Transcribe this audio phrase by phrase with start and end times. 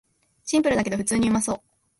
[0.45, 1.61] シンプルだけど普通にうまそう